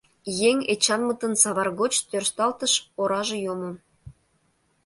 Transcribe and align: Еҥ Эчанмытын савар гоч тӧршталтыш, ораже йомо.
Еҥ 0.49 0.57
Эчанмытын 0.73 1.33
савар 1.41 1.69
гоч 1.79 1.93
тӧршталтыш, 2.09 2.73
ораже 3.01 3.37
йомо. 3.45 3.71